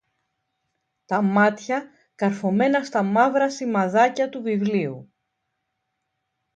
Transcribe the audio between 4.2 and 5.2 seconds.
του βιβλίου